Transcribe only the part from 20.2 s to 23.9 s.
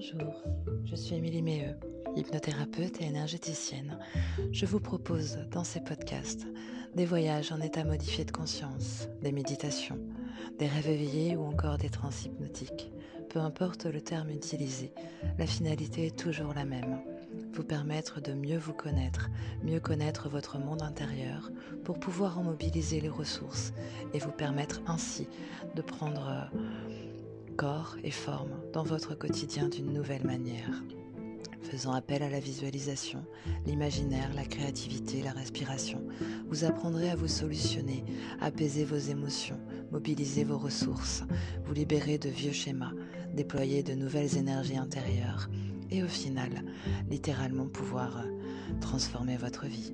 votre monde intérieur pour pouvoir en mobiliser les ressources